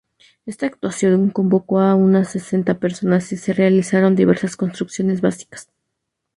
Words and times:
Esta 0.47 0.65
actuación 0.65 1.29
convocó 1.29 1.79
a 1.79 1.93
unas 1.93 2.31
sesenta 2.31 2.79
personas 2.79 3.31
y 3.33 3.37
se 3.37 3.53
realizaron 3.53 4.15
diversas 4.15 4.55
construcciones 4.55 5.21
básicas. 5.21 5.69